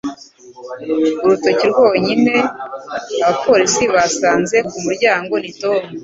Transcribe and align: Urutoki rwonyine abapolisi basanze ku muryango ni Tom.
Urutoki 1.23 1.65
rwonyine 1.71 2.35
abapolisi 3.23 3.83
basanze 3.93 4.57
ku 4.69 4.77
muryango 4.85 5.33
ni 5.43 5.51
Tom. 5.61 5.81